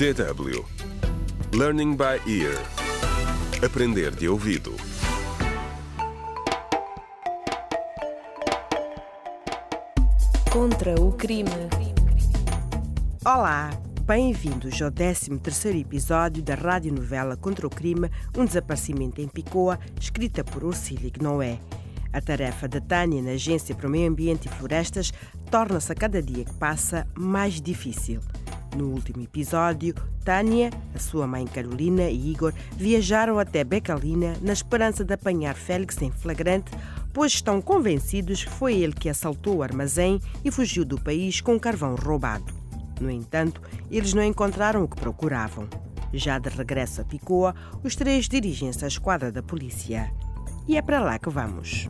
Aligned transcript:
DW 0.00 0.64
Learning 1.52 1.94
by 1.94 2.16
Ear 2.26 2.56
Aprender 3.62 4.10
de 4.16 4.30
ouvido 4.30 4.74
Contra 10.50 10.98
o 10.98 11.12
crime. 11.12 11.50
Olá, 13.26 13.68
bem-vindos 14.06 14.80
ao 14.80 14.90
13º 14.90 15.78
episódio 15.78 16.42
da 16.42 16.54
radionovela 16.54 17.36
Contra 17.36 17.66
o 17.66 17.70
Crime, 17.70 18.10
um 18.34 18.46
desaparecimento 18.46 19.20
em 19.20 19.28
Picoa, 19.28 19.78
escrita 20.00 20.42
por 20.42 20.64
Ursílio 20.64 21.12
Noé. 21.20 21.58
A 22.10 22.22
tarefa 22.22 22.66
da 22.66 22.80
Tânia 22.80 23.20
na 23.20 23.32
Agência 23.32 23.74
para 23.74 23.86
o 23.86 23.90
Meio 23.90 24.08
Ambiente 24.08 24.46
e 24.46 24.48
Florestas 24.48 25.12
torna-se 25.50 25.92
a 25.92 25.94
cada 25.94 26.22
dia 26.22 26.46
que 26.46 26.54
passa 26.54 27.06
mais 27.14 27.60
difícil. 27.60 28.22
No 28.76 28.86
último 28.86 29.22
episódio, 29.22 29.94
Tânia, 30.24 30.70
a 30.94 30.98
sua 30.98 31.26
mãe 31.26 31.46
Carolina 31.46 32.08
e 32.08 32.30
Igor 32.30 32.52
viajaram 32.76 33.38
até 33.38 33.64
Becalina 33.64 34.34
na 34.40 34.52
esperança 34.52 35.04
de 35.04 35.12
apanhar 35.12 35.54
Félix 35.56 36.00
em 36.00 36.10
flagrante, 36.10 36.70
pois 37.12 37.32
estão 37.32 37.60
convencidos 37.60 38.44
que 38.44 38.50
foi 38.50 38.76
ele 38.76 38.92
que 38.92 39.08
assaltou 39.08 39.56
o 39.56 39.62
armazém 39.62 40.20
e 40.44 40.50
fugiu 40.50 40.84
do 40.84 41.00
país 41.00 41.40
com 41.40 41.58
carvão 41.58 41.96
roubado. 41.96 42.54
No 43.00 43.10
entanto, 43.10 43.60
eles 43.90 44.14
não 44.14 44.22
encontraram 44.22 44.84
o 44.84 44.88
que 44.88 45.00
procuravam. 45.00 45.68
Já 46.12 46.38
de 46.38 46.48
regresso 46.48 47.00
a 47.00 47.04
Picoa, 47.04 47.54
os 47.82 47.96
três 47.96 48.28
dirigem-se 48.28 48.84
à 48.84 48.88
esquadra 48.88 49.32
da 49.32 49.42
polícia. 49.42 50.12
E 50.68 50.76
é 50.76 50.82
para 50.82 51.00
lá 51.00 51.18
que 51.18 51.30
vamos. 51.30 51.88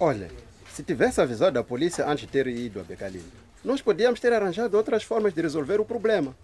Olha, 0.00 0.28
se 0.74 0.82
tivesse 0.82 1.20
avisado 1.20 1.56
a 1.56 1.62
polícia 1.62 2.04
antes 2.04 2.26
de 2.26 2.32
ter 2.32 2.48
ido 2.48 2.80
a 2.80 2.82
Becalina, 2.82 3.24
nós 3.64 3.80
podíamos 3.80 4.18
ter 4.18 4.32
arranjado 4.32 4.76
outras 4.76 5.04
formas 5.04 5.32
de 5.32 5.40
resolver 5.40 5.80
o 5.80 5.84
problema. 5.84 6.34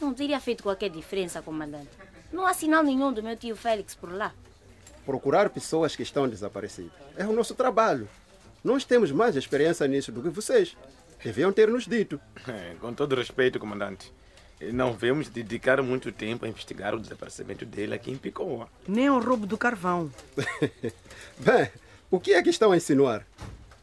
Não 0.00 0.14
teria 0.14 0.40
feito 0.40 0.62
qualquer 0.62 0.88
diferença, 0.88 1.42
comandante. 1.42 1.90
Não 2.32 2.46
há 2.46 2.54
sinal 2.54 2.82
nenhum 2.82 3.12
do 3.12 3.22
meu 3.22 3.36
tio 3.36 3.54
Félix 3.54 3.94
por 3.94 4.10
lá. 4.10 4.32
Procurar 5.04 5.50
pessoas 5.50 5.94
que 5.94 6.02
estão 6.02 6.26
desaparecidas 6.26 6.92
é 7.14 7.26
o 7.26 7.32
nosso 7.32 7.54
trabalho. 7.54 8.08
Nós 8.64 8.84
temos 8.84 9.12
mais 9.12 9.36
experiência 9.36 9.86
nisso 9.86 10.10
do 10.10 10.22
que 10.22 10.30
vocês. 10.30 10.74
Deviam 11.22 11.52
ter 11.52 11.68
nos 11.68 11.86
dito. 11.86 12.18
É, 12.48 12.74
com 12.80 12.94
todo 12.94 13.16
respeito, 13.16 13.58
comandante, 13.58 14.10
não 14.72 14.94
vamos 14.94 15.28
dedicar 15.28 15.82
muito 15.82 16.10
tempo 16.10 16.46
a 16.46 16.48
investigar 16.48 16.94
o 16.94 17.00
desaparecimento 17.00 17.66
dele 17.66 17.94
aqui 17.94 18.10
em 18.10 18.16
Picoa. 18.16 18.66
Nem 18.86 19.10
o 19.10 19.18
roubo 19.18 19.46
do 19.46 19.58
carvão. 19.58 20.10
Bem, 21.38 21.70
o 22.10 22.18
que 22.18 22.32
é 22.32 22.42
que 22.42 22.48
estão 22.48 22.72
a 22.72 22.76
insinuar? 22.76 23.26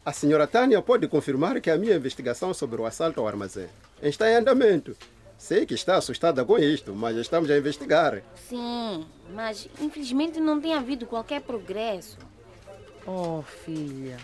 A 0.06 0.12
senhora 0.12 0.46
Tânia 0.46 0.80
pode 0.80 1.08
confirmar 1.08 1.60
que 1.60 1.68
a 1.68 1.76
minha 1.76 1.96
investigação 1.96 2.54
sobre 2.54 2.80
o 2.80 2.86
assalto 2.86 3.20
ao 3.20 3.26
armazém 3.26 3.66
está 4.00 4.30
em 4.30 4.36
andamento. 4.36 4.96
Sei 5.36 5.66
que 5.66 5.74
está 5.74 5.96
assustada 5.96 6.44
com 6.44 6.56
isto, 6.56 6.94
mas 6.94 7.16
estamos 7.16 7.50
a 7.50 7.58
investigar. 7.58 8.22
Sim, 8.48 9.04
mas 9.34 9.68
infelizmente 9.80 10.38
não 10.38 10.60
tem 10.60 10.74
havido 10.74 11.06
qualquer 11.06 11.40
progresso. 11.40 12.18
Oh, 13.04 13.42
filha. 13.42 14.16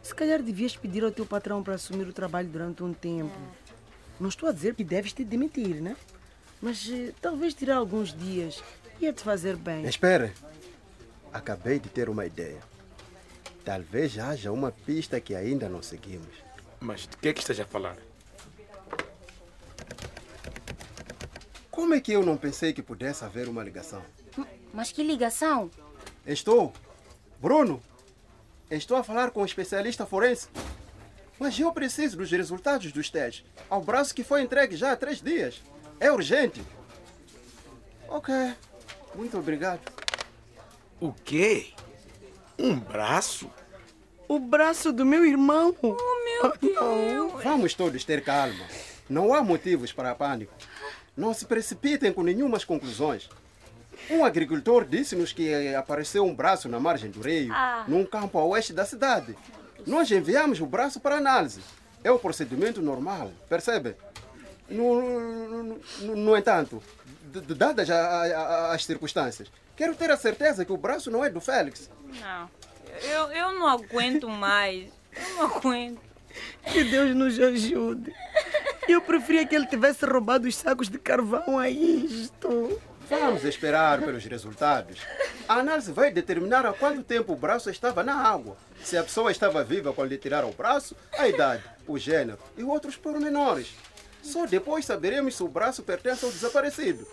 Se 0.00 0.14
calhar 0.14 0.40
devias 0.40 0.76
pedir 0.76 1.02
ao 1.02 1.10
teu 1.10 1.26
patrão 1.26 1.60
para 1.60 1.74
assumir 1.74 2.06
o 2.06 2.12
trabalho 2.12 2.48
durante 2.48 2.84
um 2.84 2.92
tempo. 2.94 3.36
Não 4.20 4.28
estou 4.28 4.48
a 4.48 4.52
dizer 4.52 4.76
que 4.76 4.84
deves 4.84 5.12
te 5.12 5.24
demitir, 5.24 5.82
né? 5.82 5.96
Mas 6.62 6.88
eh, 6.88 7.12
talvez 7.20 7.52
tirar 7.52 7.78
alguns 7.78 8.16
dias 8.16 8.62
ia 9.00 9.12
te 9.12 9.24
fazer 9.24 9.56
bem. 9.56 9.84
Espere. 9.86 10.30
Acabei 11.32 11.80
de 11.80 11.88
ter 11.88 12.08
uma 12.08 12.24
ideia. 12.24 12.75
Talvez 13.66 14.16
haja 14.16 14.52
uma 14.52 14.70
pista 14.70 15.20
que 15.20 15.34
ainda 15.34 15.68
não 15.68 15.82
seguimos. 15.82 16.36
Mas 16.78 17.00
de 17.00 17.16
que 17.16 17.30
é 17.30 17.32
que 17.32 17.40
estás 17.40 17.58
a 17.58 17.64
falar? 17.64 17.96
Como 21.68 21.92
é 21.92 22.00
que 22.00 22.12
eu 22.12 22.24
não 22.24 22.36
pensei 22.36 22.72
que 22.72 22.80
pudesse 22.80 23.24
haver 23.24 23.48
uma 23.48 23.64
ligação? 23.64 24.04
Mas 24.72 24.92
que 24.92 25.02
ligação? 25.02 25.68
Estou. 26.24 26.72
Bruno, 27.40 27.82
estou 28.70 28.98
a 28.98 29.02
falar 29.02 29.32
com 29.32 29.42
um 29.42 29.44
especialista 29.44 30.06
forense. 30.06 30.46
Mas 31.36 31.58
eu 31.58 31.72
preciso 31.72 32.18
dos 32.18 32.30
resultados 32.30 32.92
dos 32.92 33.10
testes 33.10 33.44
ao 33.68 33.82
braço 33.82 34.14
que 34.14 34.22
foi 34.22 34.42
entregue 34.42 34.76
já 34.76 34.92
há 34.92 34.96
três 34.96 35.20
dias. 35.20 35.60
É 35.98 36.12
urgente. 36.12 36.62
Ok. 38.08 38.32
Muito 39.16 39.36
obrigado. 39.36 39.80
O 41.00 41.12
quê? 41.12 41.74
Um 42.58 42.78
braço? 42.78 43.50
O 44.28 44.38
braço 44.38 44.92
do 44.92 45.04
meu 45.04 45.24
irmão. 45.24 45.74
Vamos 47.42 47.74
todos 47.74 48.04
ter 48.04 48.22
calma. 48.24 48.64
Não 49.08 49.32
há 49.34 49.42
motivos 49.42 49.92
para 49.92 50.14
pânico. 50.14 50.52
Não 51.16 51.32
se 51.32 51.44
precipitem 51.46 52.12
com 52.12 52.22
nenhumas 52.22 52.64
conclusões. 52.64 53.28
Um 54.10 54.24
agricultor 54.24 54.84
disse-nos 54.84 55.32
que 55.32 55.74
apareceu 55.74 56.24
um 56.24 56.34
braço 56.34 56.68
na 56.68 56.78
margem 56.78 57.10
do 57.10 57.20
rio, 57.20 57.52
num 57.88 58.04
campo 58.04 58.38
a 58.38 58.44
oeste 58.44 58.72
da 58.72 58.84
cidade. 58.84 59.36
Nós 59.86 60.10
enviamos 60.10 60.60
o 60.60 60.66
braço 60.66 61.00
para 61.00 61.16
análise. 61.16 61.60
É 62.04 62.10
o 62.10 62.18
procedimento 62.18 62.82
normal, 62.82 63.32
percebe? 63.48 63.94
No, 64.68 65.00
no, 65.48 65.62
no- 66.02 66.16
no 66.16 66.36
entanto, 66.36 66.82
dadas 67.40 67.88
a- 67.90 67.96
a- 67.96 68.74
as 68.74 68.84
circunstâncias, 68.84 69.50
quero 69.76 69.94
ter 69.94 70.10
a 70.10 70.16
certeza 70.16 70.64
que 70.64 70.72
o 70.72 70.76
braço 70.76 71.10
não 71.10 71.24
é 71.24 71.30
do 71.30 71.40
Félix. 71.40 71.90
Não, 72.20 72.50
eu, 73.02 73.32
eu 73.32 73.52
não 73.58 73.66
aguento 73.68 74.28
mais. 74.28 74.88
Eu 75.14 75.34
não 75.36 75.56
aguento. 75.56 76.00
Que 76.70 76.84
Deus 76.84 77.14
nos 77.16 77.38
ajude. 77.40 78.12
Eu 78.86 79.00
preferia 79.00 79.46
que 79.46 79.54
ele 79.54 79.66
tivesse 79.66 80.04
roubado 80.04 80.46
os 80.46 80.54
sacos 80.54 80.88
de 80.88 80.98
carvão 80.98 81.58
a 81.58 81.68
isto. 81.70 82.80
Vamos 83.08 83.44
esperar 83.44 84.00
pelos 84.02 84.24
resultados. 84.24 85.00
A 85.48 85.54
análise 85.60 85.92
vai 85.92 86.10
determinar 86.10 86.66
há 86.66 86.72
quanto 86.72 87.02
tempo 87.02 87.32
o 87.32 87.36
braço 87.36 87.70
estava 87.70 88.02
na 88.02 88.14
água. 88.16 88.56
Se 88.82 88.98
a 88.98 89.02
pessoa 89.02 89.30
estava 89.30 89.62
viva 89.64 89.92
quando 89.92 90.10
lhe 90.10 90.18
tiraram 90.18 90.50
o 90.50 90.52
braço, 90.52 90.94
a 91.16 91.26
idade, 91.28 91.62
o 91.86 91.96
gênero 91.98 92.38
e 92.56 92.64
outros 92.64 92.96
pormenores. 92.96 93.74
Só 94.26 94.44
depois 94.44 94.84
saberemos 94.84 95.36
se 95.36 95.42
o 95.42 95.48
braço 95.48 95.82
pertence 95.82 96.24
ao 96.24 96.32
desaparecido. 96.32 97.06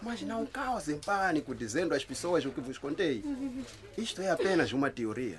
Mas 0.00 0.22
não 0.22 0.46
causem 0.46 0.98
pânico 0.98 1.54
dizendo 1.54 1.94
às 1.94 2.04
pessoas 2.04 2.44
o 2.44 2.50
que 2.50 2.60
vos 2.60 2.78
contei. 2.78 3.24
Isto 3.98 4.22
é 4.22 4.30
apenas 4.30 4.72
uma 4.72 4.88
teoria. 4.88 5.38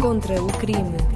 Contra 0.00 0.42
o 0.42 0.52
crime. 0.58 1.13